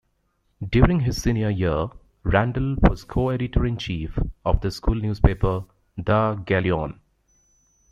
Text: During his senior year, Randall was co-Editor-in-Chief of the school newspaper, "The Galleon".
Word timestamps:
During 0.67 1.01
his 1.01 1.21
senior 1.21 1.51
year, 1.51 1.89
Randall 2.23 2.73
was 2.81 3.03
co-Editor-in-Chief 3.03 4.17
of 4.43 4.59
the 4.59 4.71
school 4.71 4.95
newspaper, 4.95 5.65
"The 5.95 6.41
Galleon". 6.43 6.99